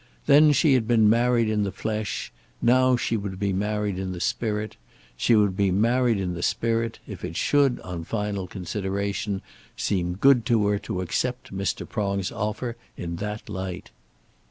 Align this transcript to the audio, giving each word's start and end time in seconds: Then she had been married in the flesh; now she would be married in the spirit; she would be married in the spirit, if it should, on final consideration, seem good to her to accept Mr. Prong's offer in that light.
Then 0.25 0.51
she 0.51 0.73
had 0.73 0.87
been 0.87 1.07
married 1.07 1.47
in 1.47 1.61
the 1.61 1.71
flesh; 1.71 2.33
now 2.59 2.95
she 2.95 3.15
would 3.15 3.37
be 3.39 3.53
married 3.53 3.99
in 3.99 4.13
the 4.13 4.19
spirit; 4.19 4.75
she 5.15 5.35
would 5.35 5.55
be 5.55 5.69
married 5.69 6.19
in 6.19 6.33
the 6.33 6.41
spirit, 6.41 6.97
if 7.05 7.23
it 7.23 7.37
should, 7.37 7.79
on 7.81 8.03
final 8.03 8.47
consideration, 8.47 9.43
seem 9.77 10.15
good 10.15 10.43
to 10.47 10.65
her 10.69 10.79
to 10.79 11.01
accept 11.01 11.53
Mr. 11.53 11.87
Prong's 11.87 12.31
offer 12.31 12.77
in 12.97 13.17
that 13.17 13.47
light. 13.47 13.91